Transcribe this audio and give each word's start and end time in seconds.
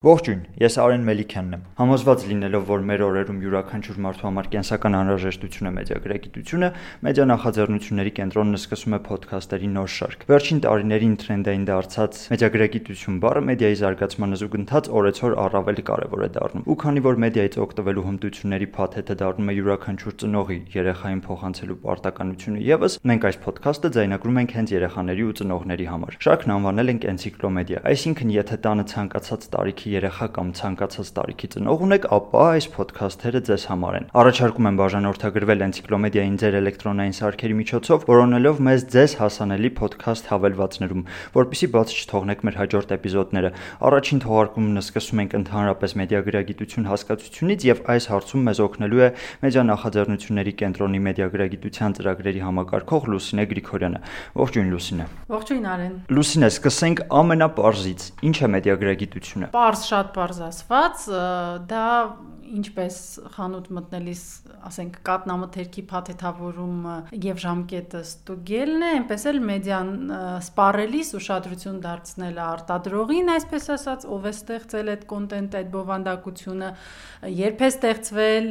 Ողջույն, 0.00 0.38
ես 0.56 0.78
Արեն 0.80 1.02
Մելիքյանն 1.04 1.54
եմ։ 1.58 1.64
Համոզված 1.76 2.22
լինելով, 2.30 2.62
որ 2.70 2.84
մեր 2.88 3.02
օրերում 3.04 3.40
յուրաքանչյուր 3.44 3.96
մարդու 4.00 4.24
համար 4.24 4.46
կենսական 4.54 4.94
անհրաժեշտություն 4.96 5.68
է 5.68 5.72
մեդիագրագիտությունը, 5.76 6.70
մեդիա 7.04 7.26
նախաձեռնությունների 7.28 8.12
կենտրոնը 8.16 8.60
սկսում 8.60 8.96
է 8.96 9.00
ոդքասթերի 9.10 9.68
նոր 9.76 9.90
շարք։ 10.00 10.24
Վերջին 10.30 10.62
տարիներին 10.64 11.16
տրենդային 11.20 11.66
դարձած 11.68 12.22
մեդիագրագիտություն 12.32 13.18
բառը 13.20 13.42
մեդիայի 13.50 13.76
զարգացման 13.84 14.32
զուգընթաց 14.40 14.88
օրեցօր 14.88 15.36
առավել 15.44 15.84
կարևոր 15.90 16.24
է 16.24 16.30
դառնում։ 16.40 16.64
Ու 16.64 16.78
քանի 16.80 17.04
որ 17.04 17.20
մեդիայից 17.20 17.60
օգտվելու 17.60 18.06
հմտությունների 18.08 18.70
փաթեթը 18.80 19.18
դառնում 19.20 19.52
է 19.52 19.58
յուրաքանչյուր 19.60 20.16
ծնողի 20.24 20.58
երեխային 20.80 21.22
փոխանցելու 21.28 21.78
պարտականությունը 21.84 22.64
եւս, 22.70 22.98
մենք 23.10 23.28
այս 23.28 23.40
ոդքասթը 23.50 23.92
ձայնագրում 24.00 24.40
ենք 24.40 24.56
հենց 24.60 24.74
երեխաների 24.80 25.28
ու 25.28 25.36
ծնողների 25.40 25.86
համար։ 25.90 26.18
Շարքն 26.24 26.54
անվանել 26.56 26.92
ենք 26.94 27.06
Էնցիկլոմեդիա, 27.10 27.84
այսինքն 27.90 28.34
եթե 28.40 28.60
տանը 28.64 28.84
ցանկացած 28.90 29.48
տարիքի 29.50 29.89
երեխա 29.94 30.26
կամ 30.36 30.52
ցանկացած 30.60 31.10
տարիքի 31.16 31.48
ծնող 31.54 31.84
ունեք, 31.86 32.06
ապա 32.16 32.44
այս 32.50 32.66
ոդքասթերը 32.76 33.40
ձեզ 33.50 33.64
համար 33.70 33.96
են։ 34.00 34.06
Առաջարկում 34.20 34.68
եմ 34.70 34.78
բաժանորդագրվել 34.80 35.64
Էնցիկլոմեդիային 35.66 36.36
ձեր 36.40 36.54
էլեկտրոնային 36.60 37.16
սարքերի 37.20 37.56
միջոցով, 37.60 38.06
որոնելով 38.10 38.60
մեզ 38.70 38.84
ձեզ 38.94 39.12
հասանելի 39.20 39.70
ոդքասթ 39.80 40.30
հավելվածներում, 40.30 41.04
որpիսի 41.36 41.68
բաց 41.74 41.94
չթողնեք 42.00 42.44
մեր 42.50 42.58
հաջորդ 42.60 42.94
էպիզոդները։ 43.00 43.50
Առաջին 43.90 44.22
թողարկումն 44.24 44.80
սկսում 44.80 45.20
ենք 45.20 45.36
ընդհանրապես 45.40 45.94
մեդիագրագիտություն 46.00 46.88
հասկացությունից 46.90 47.66
եւ 47.70 47.82
այս 47.90 48.04
հարցում 48.10 48.44
մեզ 48.50 48.60
օգնելու 48.66 49.00
է 49.00 49.08
մեդիա 49.44 49.64
նախաձեռնությունների 49.70 50.52
կենտրոնի 50.60 51.00
մեդիագրագիտության 51.10 51.96
ծրագրերի 52.00 52.40
համակարգող 52.46 53.08
Լուսինե 53.10 53.44
Գրիգորյանը։ 53.50 54.00
Ողջույն 54.40 54.70
Լուսինե։ 54.70 55.06
Ողջույն 55.30 55.66
Արեն։ 55.70 55.94
Լուսինե, 56.10 56.50
սկսենք 56.50 57.02
ամենապարզից։ 57.20 58.06
Ինչ 58.30 58.36
է 58.40 58.50
մեդիագրագիտությունը։ 58.54 59.50
Պարզ 59.54 59.79
բարձ 59.80 59.88
շատ 59.88 60.08
բարձ 60.12 60.38
ասված, 60.44 61.04
դա 61.70 61.84
ինչպես 62.50 62.96
խանութ 63.34 63.68
մտնելիս, 63.76 64.22
ասենք, 64.68 64.96
կատնամթերքի 65.06 65.82
փաթեթավորումը 65.90 66.94
եւ 67.24 67.40
ժամկետը 67.44 68.00
ստուգելն 68.06 68.84
է, 68.84 68.90
այնպես 69.00 69.26
էլ 69.30 69.38
մեդիան 69.50 69.90
սպառելիս 70.40 71.12
ուշադրություն 71.20 71.78
դարձնելը 71.84 72.42
արտադրողին, 72.46 73.30
այսպես 73.34 73.68
ասած, 73.76 74.06
ով 74.10 74.26
է 74.26 74.32
ստեղծել 74.34 74.90
այդ 74.94 75.06
կոնտենտը, 75.10 75.60
այդ 75.60 75.70
բովանդակությունը, 75.74 76.70
երբ 77.40 77.60
է 77.60 77.70
ստեղծվել, 77.70 78.50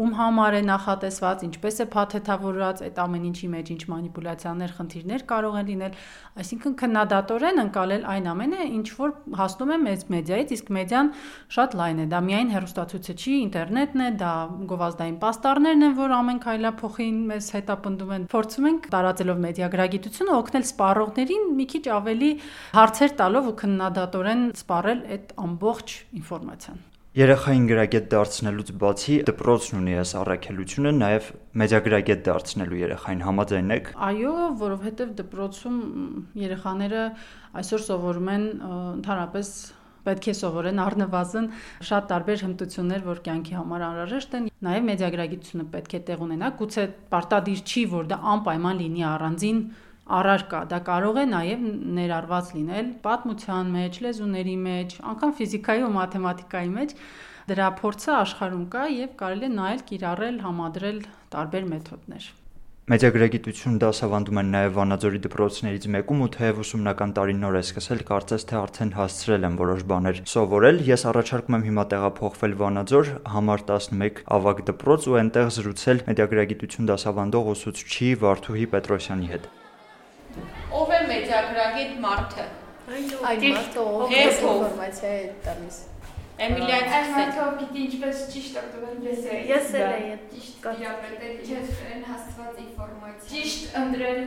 ում 0.00 0.14
համար 0.20 0.58
է 0.60 0.62
նախատեսված, 0.70 1.44
ինչպես 1.50 1.80
է 1.80 1.88
փաթեթավորված, 1.94 2.84
այդ 2.90 3.00
ամեն 3.04 3.28
ինչի 3.30 3.50
մեջ 3.54 3.72
ինչ 3.74 3.82
մանիպուլյացիաներ, 3.94 4.74
խնդիրներ 4.80 5.26
կարող 5.30 5.58
են 5.60 5.70
լինել, 5.70 5.98
այսինքն 6.40 6.76
քննադատորեն 6.80 7.62
ընկալել 7.64 8.06
այն 8.10 8.30
ամենը, 8.30 8.66
ինչ 8.80 8.88
որ 9.00 9.14
հասնում 9.40 9.70
է 9.70 9.78
մեծ 9.84 10.04
մեդիայից, 10.14 10.54
իսկ 10.56 10.72
մեդիան 10.80 11.12
շատ 11.56 11.76
լայն 11.80 12.00
է, 12.00 12.06
դա 12.10 12.20
միայն 12.30 12.52
հերոստացույցը 12.54 13.19
չի, 13.20 13.32
ինտերնետն 13.44 14.02
է, 14.04 14.08
դա 14.20 14.32
գովազդային 14.70 15.18
պաստառներն 15.20 15.86
են, 15.86 15.96
որ 16.00 16.14
ամեն 16.16 16.42
քայլափոխին 16.46 17.18
մեզ 17.30 17.48
հետապնդում 17.56 18.12
են։ 18.16 18.28
Փորձում 18.32 18.68
ենք 18.70 18.90
տարածելով 18.96 19.42
մեդիագրագիտությունը 19.46 20.36
օգնել 20.40 20.68
սպառողներին 20.70 21.50
մի 21.60 21.66
քիչ 21.74 21.84
ավելի 22.00 22.30
հարցեր 22.80 23.18
տալով 23.20 23.50
ու 23.50 23.58
քննադատորեն 23.64 24.46
սպառել 24.60 25.02
այդ 25.16 25.34
ամբողջ 25.50 25.98
ինֆորմացիան։ 26.20 26.86
Երեխային 27.18 27.64
գրագետ 27.66 28.04
դարձնելուց 28.12 28.68
բացի 28.78 29.14
դպրոցն 29.26 29.78
ունի 29.80 29.94
այս 29.98 30.10
առաքելությունը 30.20 30.92
նաև 30.98 31.30
մեդիագրագետ 31.62 32.20
դարձնելու 32.28 32.78
երեխային 32.80 33.24
համաձայն 33.26 33.74
եք։ 33.74 33.90
Այո, 34.06 34.34
որովհետև 34.60 35.10
դպրոցում 35.18 35.80
երեխաները 36.44 37.02
այսօր 37.62 37.84
սովորում 37.88 38.30
են 38.36 38.46
ընդհանրապես 38.70 39.50
պետք 40.06 40.28
է 40.30 40.34
սովորեն 40.40 40.80
առնվազն 40.84 41.46
շատ 41.90 42.08
տարբեր 42.10 42.42
հմտություններ, 42.46 43.04
որ 43.10 43.22
կյանքի 43.26 43.54
համար 43.60 43.84
անհրաժեշտ 43.90 44.36
են։ 44.40 44.48
Նաև 44.66 44.88
մեդիագրագիտությունը 44.90 45.66
պետք 45.76 45.94
է 45.94 46.00
տեղ 46.10 46.24
ունենա, 46.26 46.50
գուցե 46.60 46.84
պարտադիր 47.14 47.62
չի, 47.70 47.84
որ 47.94 48.10
դա 48.10 48.18
անպայման 48.34 48.80
լինի 48.80 49.06
առանձին 49.10 49.62
առարկա, 50.20 50.60
դա 50.70 50.78
կարող 50.90 51.20
է 51.20 51.24
նաև 51.30 51.64
ներառված 52.00 52.52
լինել 52.56 52.88
պատմության 53.04 53.72
մեջ, 53.76 54.00
լեզուների 54.06 54.56
մեջ, 54.64 54.96
անկամ 55.12 55.34
ֆիզիկայի 55.40 55.86
ու 55.86 55.92
մաթեմատիկայի 56.00 56.74
մեջ 56.80 56.96
դրա 57.50 57.70
փորձը 57.80 58.12
աշխարհում 58.18 58.66
կա 58.74 58.84
եւ 58.96 59.16
կարելի 59.22 59.48
է 59.50 59.54
նայել, 59.60 59.86
կիրառել, 59.92 60.44
համադրել 60.48 61.02
տարբեր 61.34 61.72
մեթոդներ։ 61.74 62.30
Մեդիագրագիտություն 62.90 63.76
դասավանդում 63.78 64.38
են 64.40 64.48
նաև 64.50 64.72
Վանաձորի 64.74 65.18
դպրոցներից 65.22 65.84
մեկում 65.94 66.22
ու 66.24 66.26
թեև 66.34 66.56
ուսումնական 66.64 67.12
տարին 67.14 67.44
նոր 67.44 67.58
է 67.58 67.62
սկսել, 67.62 68.00
կարծես 68.08 68.46
թե 68.50 68.56
արդեն 68.60 68.90
հասցրել 68.96 69.46
եմ 69.46 69.58
որոշ 69.60 69.84
բաներ 69.92 70.18
սովորել։ 70.32 70.80
Ես 70.88 71.04
առաջարկում 71.10 71.56
եմ 71.60 71.66
հիմա 71.68 71.84
տեղափոխվել 71.92 72.56
Վանաձոր 72.64 73.12
համար 73.34 73.62
11 73.70 74.18
ավագ 74.38 74.64
դպրոց 74.72 75.06
ու 75.06 75.16
այնտեղ 75.20 75.52
զրուցել 75.60 76.02
մեդիագրագիտություն 76.10 76.90
դասավանդող 76.90 77.52
ուսուցչի 77.54 78.10
Վարդուհի 78.26 78.66
Պետրոսյանի 78.74 79.30
հետ։ 79.36 79.48
Ով 80.80 80.90
է 80.90 81.00
մեդիագրագետ 81.14 81.94
մարդը։ 82.10 82.50
Այն 82.90 83.46
մարդը 83.54 83.86
ով 83.86 84.18
ինֆորմացիա 84.18 85.14
է 85.14 85.24
տալիս։ 85.46 85.78
Էմիլիան 86.40 86.86
այս 86.96 87.08
մարդը 87.12 87.46
գիտի 87.60 87.80
ինչպես 87.84 88.20
ճիշտ 88.32 88.54
օգտվել 88.60 89.00
ես 89.06 89.24
է։ 89.28 89.40
Ես 89.50 89.72
էլ 89.80 89.90
եմ 90.04 90.22
ճիշտ 90.30 90.62
դիաբետել 90.78 91.34
եւ 91.50 91.82
այն 91.90 92.06
հաստված 92.10 92.62
ինֆորմացիա։ 92.62 93.32
Ճիշտ 93.32 93.74
ընտրել 93.80 94.22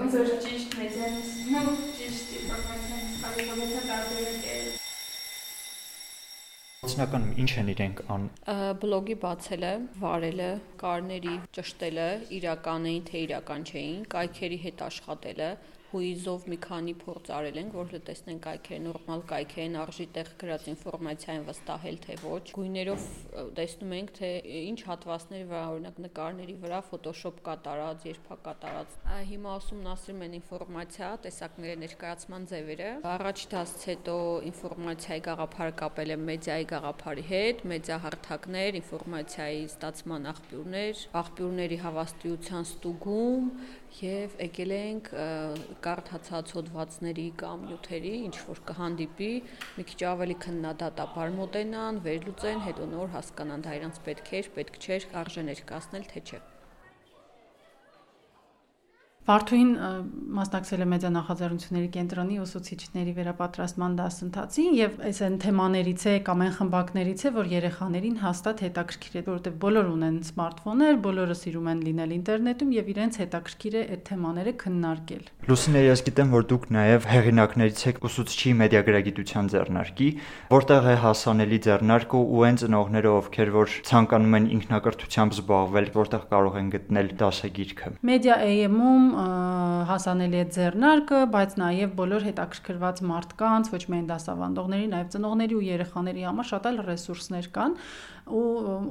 ոնց 0.00 0.16
ճիշտ 0.46 0.74
մեդիան, 0.80 1.20
նո 1.52 1.62
ճիշտ 2.00 2.34
ինֆորմացիան, 2.40 3.06
կարողացա 3.22 3.84
տարբերակել։ 3.92 4.66
Անցնականում 6.88 7.32
ինչ 7.46 7.50
են 7.62 7.72
իրենք 7.78 8.04
ան 8.18 8.28
բլոգի 8.82 9.18
բացելը, 9.22 9.72
վարելը, 10.02 10.52
կարների 10.82 11.40
ճշտելը, 11.58 12.10
իրականային 12.42 13.08
թե 13.12 13.26
իրական 13.28 13.70
չէին, 13.70 14.06
կայքերի 14.18 14.62
հետ 14.66 14.86
աշխատելը, 14.90 15.50
հույզով 15.88 16.42
մի 16.52 16.56
քանի 16.64 16.92
փորձ 17.00 17.28
արել 17.32 17.58
ենք, 17.62 17.76
որ 17.78 17.92
տեսնենք 18.08 18.42
կայքերը 18.44 18.80
նորմալ 18.84 19.22
կայքեր 19.30 19.62
են, 19.64 19.76
արժի 19.82 20.06
տեղ 20.16 20.30
գրած 20.42 20.66
ինֆորմացիային 20.72 21.46
վստահել 21.48 21.96
թե 22.04 22.16
ոչ։ 22.24 22.42
Գույներով 22.58 23.06
տեսնում 23.58 23.94
ենք, 23.98 24.12
թե 24.18 24.30
ինչ 24.58 24.78
հատվածների 24.88 25.46
վրա, 25.48 25.62
օրինակ 25.72 26.00
նկարների 26.04 26.56
վրա 26.64 26.80
Photoshop 26.88 27.40
կատարած, 27.48 28.04
երբա 28.08 28.38
կատարած։ 28.48 28.98
Հիմա 29.32 29.54
ուսումնասիրում 29.62 30.22
են 30.28 30.36
ինֆորմացիա, 30.38 31.10
տեսակների 31.24 31.76
ներկայացման 31.84 32.46
ձևերը։ 32.52 32.90
Առաջ 33.08 33.44
դասից 33.54 33.88
հետո 33.88 34.16
ինֆորմացիայի 34.52 35.24
գաղափարը 35.28 35.74
կապել 35.82 36.14
եմ 36.18 36.24
մեդիայի 36.28 36.68
գաղափարի 36.74 37.24
հետ, 37.32 37.64
մեդիա 37.72 37.98
հարթակներ, 38.04 38.78
ինֆորմացիայի 38.82 39.60
ստացման 39.68 40.30
աղբյուրներ, 40.34 41.02
աղբյուրների 41.22 41.78
հավաստիության 41.88 42.68
ստուգում, 42.68 43.50
եւ 43.98 44.34
եկել 44.44 44.72
ենք 44.78 45.08
կարդացած 45.86 46.52
հոդվածների 46.58 47.26
կամ 47.42 47.64
նյութերի 47.70 48.12
ինչ 48.28 48.34
որ 48.50 48.62
կհանդիպի 48.70 49.30
մի 49.78 49.86
քիչ 49.92 50.00
ավելի 50.12 50.38
քննադատաբար 50.44 51.34
մոտենան, 51.38 52.02
վերլուծեն, 52.08 52.62
հետո 52.68 52.92
նոր 52.98 53.16
հասկանան 53.16 53.66
դա 53.68 53.80
իրանց 53.80 54.04
պետք 54.10 54.32
էր, 54.42 54.54
պետք 54.58 54.80
չէր, 54.84 55.10
արժե 55.22 55.50
ներկայացնել 55.50 56.08
թե 56.14 56.24
չէ։ 56.28 56.46
Վարդուհին 59.28 59.72
մասնակցել 60.38 60.80
է 60.80 60.84
մեդիա 60.88 61.08
նախաձեռնությունների 61.12 61.88
կենտրոնի 61.92 62.36
ուսուցիչների 62.40 63.12
վերապատրաստման 63.18 63.96
դասընթացին 63.98 64.76
եւ 64.78 64.94
այս 65.04 65.18
այն 65.26 65.34
թեմաներից 65.42 66.04
է 66.08 66.14
կամ 66.28 66.44
այն 66.46 66.54
խմբակներից 66.56 67.24
է, 67.28 67.32
որ 67.36 67.50
երեխաներին 67.52 68.16
հաստատ 68.22 68.62
հետաքրքիր 68.64 69.18
է, 69.18 69.22
որովհետեւ 69.28 69.58
բոլոր 69.68 69.90
ունեն 69.92 70.16
սմարթֆոններ, 70.32 70.96
բոլորը 71.04 71.36
սիրում 71.44 71.68
են 71.68 71.82
լինել 71.88 72.14
ինտերնետում 72.16 72.72
եւ 72.78 72.88
իրենց 72.88 73.20
հետաքրքիր 73.20 73.76
է 73.76 73.82
այդ 73.92 74.02
թեմաները 74.08 74.54
քննարկել։ 74.64 75.28
Լուսինե, 75.48 75.82
ես 75.88 76.02
գիտեմ, 76.08 76.32
որ 76.38 76.48
դուք 76.48 76.64
նաեւ 76.78 77.08
հեղինակներից 77.12 77.84
եք 77.88 78.00
ուսուցչի 78.08 78.50
մեդիագրագիտության 78.64 79.52
ձեռնարկի, 79.52 80.08
որտեղ 80.56 80.88
է 80.88 80.96
հասանելի 81.04 81.58
ձեռնարկը 81.68 82.18
ու 82.18 82.42
այն 82.48 82.58
ծնողները, 82.64 83.12
ովքեր 83.18 83.52
որ 83.58 83.76
ցանկանում 83.88 84.38
են 84.38 84.48
ինքնակրթությամբ 84.58 85.38
զբաղվել, 85.38 85.88
որտեղ 85.98 86.26
կարող 86.32 86.58
են 86.58 86.68
գտնել 86.78 87.08
դասագիրքը։ 87.18 87.92
Մեդիա 88.08 88.36
AM-ում 88.48 89.17
հասանելի 89.88 90.38
է 90.38 90.44
ձեռնարկը, 90.54 91.20
բայց 91.32 91.54
նաև 91.60 91.94
բոլոր 91.98 92.26
հետաքրքրված 92.28 93.00
մարդկանց, 93.08 93.70
ոչ 93.72 93.80
միայն 93.92 94.06
դասավանդողների, 94.10 94.86
նաև 94.92 95.10
ծնողների 95.14 95.56
ու 95.58 95.64
երեխաների 95.68 96.26
համար 96.28 96.48
շատ 96.50 96.68
այլ 96.68 96.80
ռեսուրսներ 96.88 97.48
կան, 97.56 97.76
ու 98.28 98.44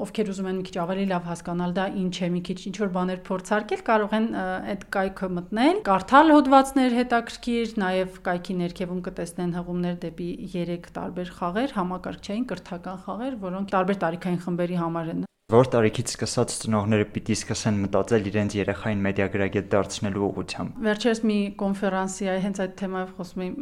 ովքեր 0.07 0.31
ուզում 0.33 0.50
են 0.50 0.57
մի 0.57 0.65
քիչ 0.68 0.77
ավելի 0.81 1.06
լավ 1.12 1.27
հասկանալ 1.29 1.75
դա 1.77 1.85
ինչ 2.01 2.15
է, 2.18 2.29
մի 2.33 2.41
քիչ 2.47 2.57
ինչ 2.71 2.75
որ 2.81 2.91
բաներ 2.97 3.21
փորձարկել, 3.27 3.83
կարող 3.91 4.15
են 4.18 4.27
այդ 4.74 4.88
կայքը 4.97 5.29
մտնել, 5.38 5.81
կարդալ 5.91 6.33
հոդվածներ 6.38 6.97
հետաքրքիր, 6.97 7.77
նաև 7.85 8.19
կայքի 8.27 8.57
ներքևում 8.63 9.06
կտեսնեն 9.12 9.56
հղումներ 9.62 10.01
դեպի 10.07 10.31
3 10.57 10.91
տարբեր 10.97 11.33
խաղեր, 11.38 11.77
համակարգչային 11.77 12.50
կրթական 12.50 13.01
խաղեր, 13.06 13.39
որոնք 13.47 13.73
տարբեր 13.77 14.03
տարիքային 14.07 14.44
խմբերի 14.47 14.83
համար 14.88 15.13
են 15.13 15.26
Որ 15.47 15.69
տարիքից 15.71 16.09
սկսած 16.11 16.53
ծնողները 16.59 17.03
պիտի 17.15 17.35
սկսեն 17.38 17.77
մտածել 17.85 18.25
իրենց 18.27 18.55
երեխային 18.57 19.03
մեդիագրագետ 19.05 19.67
դարձնելու 19.71 20.23
ուղղությամբ։ 20.25 20.81
Վերջերս 20.83 21.21
մի 21.29 21.38
կոնֆերանսի 21.61 22.27
այ 22.27 22.41
հենց 22.44 22.59
այդ 22.65 22.73
թեմայով 22.81 23.13
խոսում 23.15 23.44
էի 23.45 23.53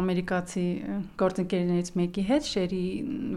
ամերիկացի 0.00 0.64
գործընկերներից 1.22 1.92
մեկի 2.00 2.24
հետ, 2.26 2.48
Շերի, 2.48 2.82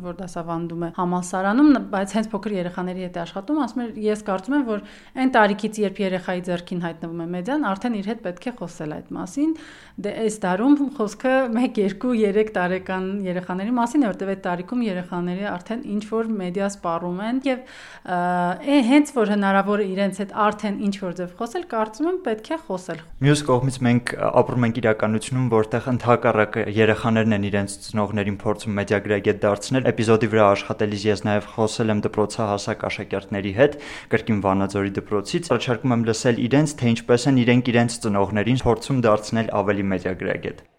որ 0.02 0.18
դասավանդում 0.18 0.82
է 0.82 0.90
համալսարանում, 0.98 1.70
բայց 1.94 2.16
հենց 2.18 2.32
փոքր 2.34 2.56
երեխաների 2.58 3.06
հետ 3.06 3.14
է 3.14 3.22
աշխատում, 3.22 3.62
ասում 3.70 3.86
է 3.86 3.88
ես 4.02 4.26
կարծում 4.32 4.58
եմ, 4.58 4.66
որ 4.72 4.84
այն 5.22 5.34
տարիքից, 5.38 5.80
երբ 5.86 6.02
երեխայի 6.02 6.44
ձեռքին 6.50 6.84
հայտնվում 6.90 7.22
է 7.22 7.30
մեդիան, 7.38 7.70
արդեն 7.70 8.00
իր 8.02 8.12
հետ 8.12 8.26
պետք 8.26 8.50
է 8.50 8.56
խոսել 8.58 8.98
այդ 8.98 9.14
մասին։ 9.22 9.56
Դե 10.02 10.12
այս 10.26 10.36
դարում 10.42 10.76
խոսքը 10.98 11.34
1, 11.62 11.80
2, 12.02 12.14
3 12.34 12.52
տարեկան 12.58 13.08
երեխաների 13.30 13.74
մասին 13.78 14.02
է, 14.02 14.10
որտեղ 14.12 14.32
այդ 14.32 14.44
տարիքում 14.48 14.86
երեխաները 14.88 15.48
արդեն 15.52 15.82
ինչ 15.92 16.04
որ 16.12 16.32
մեդիա 16.42 16.70
սպառում 16.72 17.20
են 17.28 17.42
եւ 17.52 17.60
է 18.06 18.78
հենց 18.88 19.12
որ 19.16 19.32
հնարավոր 19.36 19.84
է 19.84 19.86
իրենց 19.92 20.20
հետ 20.22 20.32
արդեն 20.46 20.78
ինչ 20.88 20.96
որ 21.02 21.14
ձև 21.20 21.34
խոսել, 21.42 21.66
կարծում 21.72 22.10
եմ 22.12 22.18
պետք 22.26 22.50
է 22.52 22.58
խոսել։ 22.66 23.02
Մյուս 23.26 23.44
կողմից 23.52 23.78
մենք 23.88 24.14
ապրում 24.42 24.66
ենք 24.68 24.80
իրականությունում, 24.82 25.48
որտեղ 25.54 25.90
ընդհակառակը 25.92 26.66
երեխաներն 26.82 27.38
են 27.38 27.48
իրենց 27.52 27.78
ծնողներին 27.86 28.40
փորձում 28.42 28.76
մեդիագրագետ 28.82 29.42
դարձնել։ 29.46 29.88
Էպիզոդի 29.92 30.32
վրա 30.32 30.50
աշխատելիս 30.56 31.06
ես 31.12 31.24
նաև 31.30 31.50
խոսել 31.56 31.94
եմ 31.96 32.04
դպրոցահասակ 32.08 32.86
աշակերտների 32.92 33.54
հետ, 33.62 33.80
կրկին 34.16 34.44
Վանաձորի 34.46 34.94
դպրոցից, 35.02 35.52
առաջարկում 35.52 35.96
եմ 35.98 36.06
լսել 36.12 36.44
իրենց, 36.50 36.76
թե 36.82 36.94
ինչպես 36.96 37.30
են 37.32 37.42
իրենք 37.46 37.74
իրենց 37.76 38.02
ծնողներին 38.06 38.62
փորձում 38.66 39.02
դարձնել 39.08 39.56
ավելի 39.62 39.90
մեդիագրագետ 39.96 40.70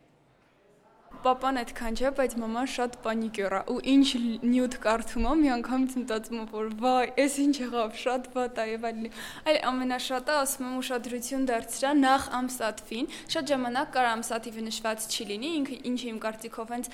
papan 1.22 1.58
այդքան 1.60 1.96
չէ, 1.98 2.10
բայց 2.19 2.34
մաման 2.42 2.69
շատ 2.72 2.96
պանիկյուր 3.04 3.54
է 3.58 3.60
ու 3.72 3.76
ինչ 3.92 4.08
նյութ 4.52 4.74
կարդում 4.82 5.26
է, 5.30 5.32
մի 5.42 5.50
անգամից 5.56 5.96
մտածում 6.00 6.38
եմ, 6.42 6.48
որ 6.52 6.69
վայ, 6.82 7.06
էս 7.22 7.36
ինչ 7.42 7.54
եղավ, 7.62 7.94
շատ 8.02 8.28
վատ 8.34 8.60
է 8.62 8.66
եւ 8.72 8.86
այլն։ 8.90 9.08
Այլ 9.52 9.58
ամենաշատը 9.70 10.36
ասում 10.42 10.66
եմ 10.69 10.76
ուշադրություն 10.82 11.46
դարձրա 11.52 11.92
նախ 12.02 12.26
ամսաթվին, 12.42 13.10
շատ 13.32 13.52
ժամանակ 13.52 13.92
կար 13.96 14.08
ամսաթիվը 14.12 14.66
նշված 14.69 15.08
չի 15.12 15.26
լինի, 15.32 15.50
ինքը 15.62 15.80
ինչը 15.92 16.06
իմ 16.12 16.20
կարծիքով 16.26 16.74
հենց 16.76 16.92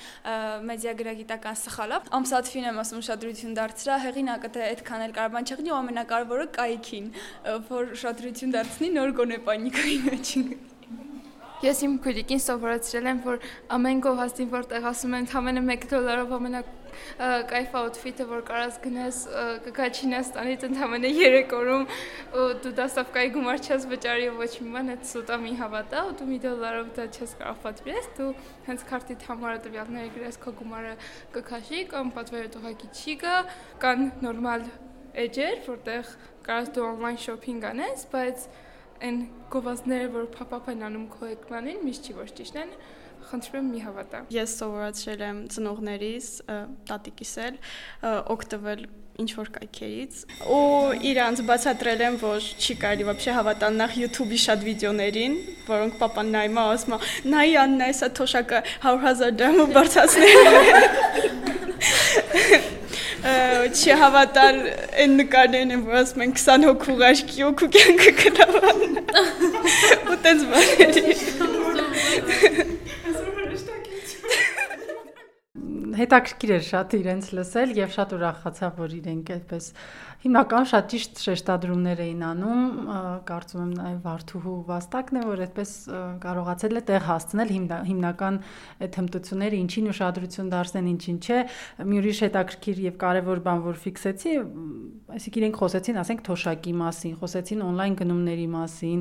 մեդիագրագիտական 0.69 1.59
սխալ 1.65 1.95
է։ 1.97 2.01
Ամսաթվին 2.19 2.69
եմ 2.69 2.81
ասում 2.85 3.03
ուշադրություն 3.03 3.59
դարձրա, 3.59 3.99
հեղինակը 4.05 4.53
թե 4.55 4.65
այդքան 4.69 5.05
էլ 5.09 5.15
կարողան 5.19 5.49
չեղնի 5.49 5.73
ու 5.73 5.79
ամենակարևորը 5.79 6.49
կայքին, 6.59 7.13
որ 7.69 7.93
ուշադրություն 7.99 8.57
դարձնի 8.59 8.91
նոր 8.99 9.15
գոնե 9.19 9.39
պանիկայի 9.49 10.01
մեջ։ 10.09 10.35
Ես 11.59 11.81
իմ 11.83 11.95
քույրիկին 11.99 12.39
սովորեցրել 12.39 13.07
եմ, 13.09 13.17
որ 13.25 13.41
ամեն 13.75 13.97
գովազդին, 14.05 14.49
որտեղ 14.53 14.85
ասում 14.89 15.15
են 15.17 15.25
ամենը 15.39 15.63
1 15.75 15.87
դոլարով 15.91 16.29
ամենա 16.37 16.61
կայֆ 17.49 17.73
աուտֆիտը, 17.79 18.27
որ 18.29 18.43
կարաս 18.47 18.77
գնես 18.83 19.17
կգա 19.65 19.87
Չինաստանից 19.99 20.63
ընդամենը 20.69 21.11
3 21.17 21.53
օրում 21.59 21.83
ու 22.39 22.45
դու 22.63 22.71
դասավկայի 22.79 23.33
գումար 23.35 23.59
չես 23.59 23.87
վճարի 23.91 24.29
ոչ 24.39 24.49
մի 24.63 24.71
բան, 24.75 24.91
այդ 24.95 25.03
սուտա 25.09 25.37
մի 25.43 25.53
հավատա 25.59 26.03
ու 26.07 26.15
դու 26.19 26.29
մի 26.29 26.39
դոլարով 26.47 26.89
դա 26.95 27.05
չես 27.11 27.35
կարող 27.41 27.59
պատվիրես, 27.65 28.09
դու 28.19 28.29
հենց 28.69 28.87
քարտիդ 28.89 29.27
համարը 29.29 29.59
տվյալները 29.67 30.13
գրես 30.15 30.39
քո 30.43 30.55
գումարը 30.63 30.95
կքաշի 31.35 31.83
կամ 31.91 32.13
պատվերը 32.15 32.53
ուղակի 32.59 32.89
չի 32.99 33.19
գա, 33.19 33.35
կան 33.83 34.09
նորմալ 34.23 34.65
էջեր, 35.27 35.61
որտեղ 35.67 36.15
կարաս 36.47 36.73
դու 36.75 36.87
on-line 36.89 37.19
shopping 37.19 37.63
անես, 37.69 38.07
բայց 38.13 38.49
այն 39.04 39.22
գովազդները, 39.52 40.10
որ 40.14 40.28
փապապ 40.34 40.68
են 40.74 40.84
անում 40.88 41.06
քո 41.14 41.30
էկրանին, 41.34 41.80
միշտ 41.84 42.08
չի 42.08 42.18
որ 42.18 42.34
ճիշտ 42.38 42.60
են, 42.64 42.74
խնդրում 43.28 43.58
եմ 43.60 43.70
մի 43.74 43.80
հավատա։ 43.84 44.18
Ես 44.34 44.58
սովորացրել 44.60 45.24
եմ 45.28 45.38
ծնողներիս, 45.54 46.28
տատիկիս 46.90 47.32
էլ 47.44 47.58
օգտվել 48.34 48.84
ինչ 49.22 49.30
որ 49.38 49.48
կայքերից 49.54 50.14
ու 50.50 50.94
իրանց 51.10 51.42
բացատրել 51.46 52.00
եմ 52.08 52.16
որ 52.24 52.48
չի 52.58 52.74
կարելի 52.82 53.04
вообще 53.10 53.36
հավատալ 53.36 53.78
նախ 53.78 53.94
YouTube-ի 54.00 54.38
շատ 54.44 54.66
վիդեոներին 54.66 55.36
որոնք 55.70 55.92
papan 56.02 56.34
նայում 56.34 56.58
ասում 56.64 56.98
նայ 57.30 57.50
Աննա 57.62 57.86
էսա 57.94 58.08
թոշակը 58.18 58.58
100.000 58.82 59.38
դրամը 59.38 59.66
բարձրացնել 59.78 60.34
չհավատալ 63.75 64.57
այն 65.03 65.13
նկարներն 65.19 65.73
են, 65.75 65.83
որ 65.87 65.99
ասում 66.01 66.23
են 66.25 66.33
20 66.39 66.67
հոգու 66.69 66.95
ղաշկի 66.99 67.45
հոգու 67.45 67.69
կյանքը 67.75 68.13
կլավան։ 68.19 68.81
Ու 70.09 70.17
տենց 70.25 70.41
բաների։ 70.53 71.15
Հետաքրքիր 75.99 76.51
էր 76.55 76.61
շատ 76.69 76.93
իրենց 76.99 77.25
լսել 77.35 77.73
եւ 77.75 77.89
շատ 77.95 78.13
ուրախացա, 78.15 78.67
որ 78.77 78.93
իրենք 78.99 79.31
այդպես 79.35 79.65
հիմնական 80.19 80.65
շատ 80.67 80.87
ճիշտ 80.91 81.19
շեշտադրումներ 81.23 81.99
էին 82.03 82.23
անում, 82.27 82.63
կարծում 83.29 83.61
եմ 83.63 83.69
նաև 83.77 83.99
Վարդուհու 84.03 84.55
Վաստակն 84.67 85.19
է, 85.19 85.21
որ 85.29 85.41
այդպես 85.45 85.71
կարողացել 86.25 86.75
է 86.75 86.81
տեղ 86.89 87.05
հասցնել 87.07 87.53
հիմնական 87.87 88.39
այդ 88.83 88.97
հմտությունները 88.99 89.59
ինչին 89.63 89.87
ուշադրություն 89.93 90.51
դարձնեն, 90.51 90.89
ինչին 90.91 91.19
չէ։ 91.23 91.39
Մի 91.87 91.99
ուրիշ 92.03 92.19
հետաքրքիր 92.27 92.81
եւ 92.89 92.97
կարեւոր 92.99 93.41
բան, 93.47 93.63
որ 93.63 93.79
ֆիքսեցի, 93.79 94.35
այսինքն 95.15 95.39
իրենք 95.39 95.59
խոսեցին, 95.59 95.99
ասենք 96.03 96.23
թոշակի 96.27 96.73
մասին, 96.83 97.15
խոսեցին 97.23 97.63
on-line 97.69 97.95
գնումների 97.99 98.47
մասին, 98.59 98.99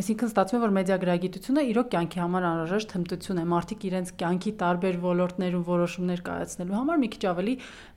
այսինքն 0.00 0.32
ստացվում 0.32 0.58
է, 0.58 0.64
որ 0.64 0.74
մեդիագրագիտությունը 0.80 1.64
իրոք 1.74 1.92
կյանքի 1.94 2.22
համար 2.24 2.48
անհրաժեշտ 2.48 2.94
հմտություն 2.96 3.42
է։ 3.44 3.46
Մարդիկ 3.52 3.86
իրենց 3.90 4.12
կյանքի 4.24 4.52
տարբեր 4.64 4.98
ոլորտներում 5.04 5.64
որոշումներ 5.68 6.24
կայացնելու 6.24 6.78
համար 6.80 7.00
մի 7.04 7.08
քիչ 7.14 7.22
ավելի 7.34 7.54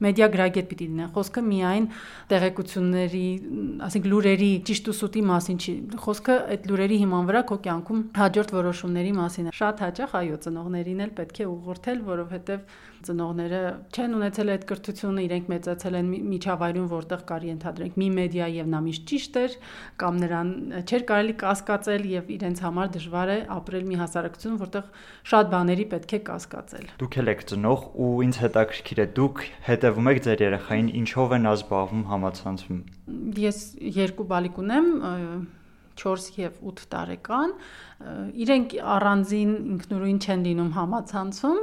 մեդիագրագետ 0.07 0.67
պիտի 0.67 0.87
լինեն։ 0.87 1.11
Խոսքը 1.17 1.43
միայն 1.47 1.76
միայն 1.77 1.87
տեղեկությունների, 2.31 3.27
ասենք 3.87 4.07
լուրերի 4.11 4.49
ճիշտ 4.67 4.89
ու 4.91 4.95
սուտի 4.97 5.23
մասին 5.27 5.57
չի։ 5.61 5.73
Խոսքը 6.03 6.35
այդ 6.57 6.67
լուրերի 6.71 6.97
հիման 7.03 7.27
վրա 7.29 7.41
քո 7.47 7.57
կյանքում 7.67 8.01
հաջորդ 8.17 8.53
որոշումների 8.57 9.13
մասին 9.17 9.47
է։ 9.47 9.55
Շատ 9.57 9.83
հաճախ 9.85 10.15
այո, 10.17 10.37
ծնողներին 10.47 11.03
էլ 11.07 11.11
պետք 11.17 11.37
է 11.37 11.47
ուղղորդել, 11.47 12.01
որովհետև 12.07 12.67
ծնողները 13.07 13.61
չեն 13.93 14.15
ունեցել 14.17 14.51
այդ 14.53 14.63
կրթությունը, 14.67 15.23
իրենք 15.27 15.49
մեծացել 15.53 15.97
են 15.97 16.07
միջավայրում, 16.33 16.87
որտեղ 16.91 17.21
կարի 17.29 17.51
ընդհանրենք 17.53 17.97
մի 18.01 18.07
մեդիա 18.17 18.47
եւ 18.57 18.69
նա 18.73 18.79
միշտ 18.87 19.03
ճիշտ 19.11 19.37
էր, 19.41 19.57
կամ 20.01 20.17
նրան 20.23 20.49
չէր 20.81 21.05
կարելի 21.11 21.35
կասկածել 21.43 22.07
եւ 22.17 22.31
իրենց 22.37 22.63
համար 22.67 22.91
դժվար 22.97 23.31
է 23.37 23.37
ապրել 23.57 23.85
մի 23.87 23.99
հասարակություն, 24.01 24.57
որտեղ 24.65 24.89
շատ 25.31 25.51
բաների 25.53 25.85
պետք 25.93 26.15
է 26.17 26.19
կասկածել։ 26.27 26.89
Դուք 26.97 27.17
եք 27.27 27.45
ծնող 27.51 27.85
ու 28.07 28.11
ինձ 28.27 28.41
հետաքրքիր 28.47 29.01
է 29.03 29.07
դուք 29.17 29.43
հետևում 29.67 30.11
եք 30.11 30.21
ձեր 30.27 30.43
երեխային 30.47 30.89
ինչով 30.97 31.37
են 31.37 31.47
զբաղվում 31.67 32.03
համացանցում։ 32.07 32.79
Ես 33.43 33.57
երկու 33.97 34.25
բալիկ 34.31 34.59
ունեմ, 34.63 34.87
4 35.97 36.27
եւ 36.37 36.59
8 36.71 36.85
տարեկան 36.93 37.53
իրենք 38.45 38.75
առանձին 38.95 39.53
ինքնուրույն 39.75 40.19
չեն 40.23 40.45
լինում 40.47 40.71
համացանցում 40.77 41.59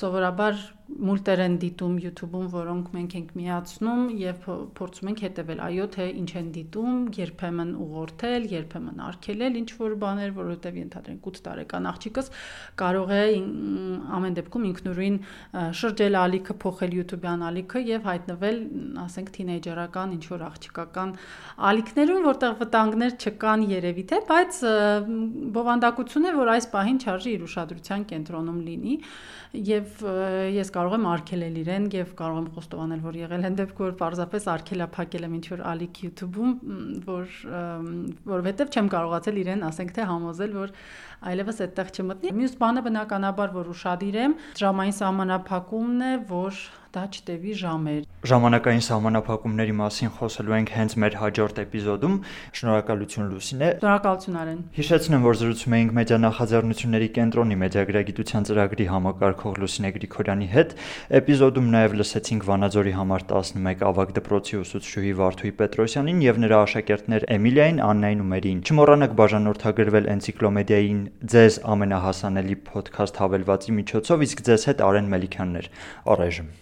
սովորաբար 0.00 0.60
մուլտեր 0.84 1.40
են 1.40 1.54
դիտում 1.62 1.94
YouTube-ում, 2.02 2.48
որոնք 2.52 2.88
մենք 2.94 3.14
ենք 3.16 3.30
միացնում 3.38 4.00
եւ 4.20 4.48
փորձում 4.76 5.08
ենք 5.10 5.20
հետեւել, 5.24 5.60
այո, 5.64 5.86
թե 5.94 6.08
ինչ 6.20 6.30
են 6.40 6.50
դիտում, 6.54 6.98
երբեմն 7.18 7.70
ուղղորդել, 7.84 8.48
երբեմն 8.52 9.00
արգելել 9.06 9.56
ինչ 9.60 9.70
որ 9.80 9.94
բաներ, 10.04 10.34
որովհետեւ 10.36 10.76
ենթադրենք 10.82 11.28
8 11.30 11.40
տարեկան 11.48 11.88
աղջիկս 11.88 12.28
կարող 12.84 13.14
է 13.16 13.22
ամեն 14.18 14.36
դեպքում 14.38 14.66
ինքնուրույն 14.68 15.16
շրջել 15.80 16.18
ալիքը, 16.20 16.56
փոխել 16.64 16.96
YouTube-յան 17.00 17.46
ալիքը 17.48 17.84
եւ 17.88 18.08
հայտնվել, 18.12 18.60
ասենք, 19.04 19.32
թինեյջերական 19.40 20.14
ինչ 20.14 20.24
որ 20.34 20.44
աղջիկական 20.52 21.16
ալիքներում, 21.72 22.22
որտեղ 22.28 22.58
վտանգներ 22.60 23.16
չկան 23.24 23.66
երևի 23.72 24.04
թե, 24.12 24.20
բայց 24.28 24.60
բովանդակություն 25.54 26.28
է, 26.28 26.34
որ 26.44 26.52
այս 26.54 26.68
պահին 26.74 27.00
չարժի 27.04 27.34
իր 27.34 27.44
ուշադրության 27.48 28.06
կենտրոնում 28.14 28.60
լինի 28.68 28.98
եւ 29.54 30.02
ես 30.54 30.73
կարող 30.74 30.94
եմ 30.96 31.06
արկելել 31.10 31.58
իրեն 31.62 31.88
եւ 31.94 32.12
կարող 32.18 32.38
եմ 32.40 32.48
խոստովանել, 32.54 33.02
որ 33.04 33.18
եղել 33.20 33.46
են 33.48 33.58
դեպք, 33.60 33.82
որ 33.84 33.92
պարզապես 34.00 34.46
արկելափակել 34.54 35.26
եմ 35.28 35.36
ինչ-որ 35.38 35.64
ալիք 35.70 36.00
YouTube-ում, 36.04 36.54
որ 37.08 37.34
որովհետեւ 38.34 38.72
չեմ 38.74 38.92
կարողացել 38.94 39.42
իրեն, 39.44 39.66
ասենք 39.70 39.94
թե 39.94 40.08
համոզել, 40.10 40.56
որ 40.64 40.72
այլևս 41.30 41.60
այդտեղ 41.64 41.92
չմտնի։ 41.94 42.32
Մյուս 42.40 42.56
բանը 42.64 42.84
բնականաբար, 42.88 43.54
որ 43.54 43.70
ուրشادիր 43.74 44.18
եմ, 44.24 44.38
ժամային 44.64 44.96
սահմանափակումն 44.98 46.04
է, 46.04 46.14
որ 46.34 46.64
դա 46.94 47.04
չտևի 47.10 47.52
ժամեր։ 47.58 48.02
Ժամանակային 48.30 48.82
սահմանափակումների 48.86 49.72
մասին 49.78 50.10
խոսելու 50.14 50.54
ենք 50.54 50.70
հենց 50.74 50.94
մեր 51.02 51.16
հաջորդ 51.20 51.56
էպիզոդում։ 51.64 52.14
Շնորհակալություն 52.58 53.26
Լուսինե։ 53.34 53.70
Շնորհակալություն 53.82 54.38
Արեն։ 54.40 54.60
Հիշեցնեմ, 54.78 55.24
որ 55.26 55.38
զրուցում 55.40 55.74
էինք 55.78 55.94
մեդիա 55.98 56.18
նախաձեռնությունների 56.24 57.08
կենտրոնի 57.18 57.58
մեդիագրագիտության 57.64 58.46
ծրագրի 58.48 58.86
համակարգող 58.94 59.58
Լուսինե 59.64 59.90
Գրիգորյանի 59.98 60.48
հետ։ 60.54 60.74
Էպիզոդում 61.18 61.68
նաև 61.74 61.96
լսեցինք 61.98 62.48
Վանաձորի 62.48 62.94
համար 62.94 63.26
11 63.34 63.84
ավագ 63.90 64.14
դպրոցի 64.18 64.58
ուսուցչուհի 64.62 65.12
Վարդուհի 65.18 65.52
Պետրոսյանին 65.58 66.24
եւ 66.24 66.40
նրա 66.44 66.62
աշակերտներ 66.64 67.28
Էմիլիային, 67.34 67.82
Աննային 67.90 68.24
ու 68.24 68.28
Մերին։ 68.34 68.64
Չմոռանաք 68.64 69.16
բաժանորդագրվել 69.20 70.10
էնցիկլոմեդիային 70.14 71.00
ձեզ 71.34 71.60
ամենահասանելի 71.74 72.58
ոդքասթ 72.74 73.22
հավելվածի 73.24 73.78
միջոցով, 73.80 74.28
իսկ 74.28 74.44
ձեզ 74.50 74.68
հետ 74.70 74.84
Արեն 74.88 75.10
Մելիքյաններ։ 75.14 75.72
Առայժմ 76.14 76.52